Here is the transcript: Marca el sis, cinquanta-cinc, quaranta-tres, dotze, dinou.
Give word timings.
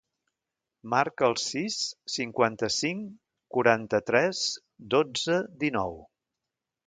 Marca 0.93 1.27
el 1.27 1.35
sis, 1.41 1.75
cinquanta-cinc, 2.13 3.03
quaranta-tres, 3.57 4.41
dotze, 4.95 5.39
dinou. 5.65 5.97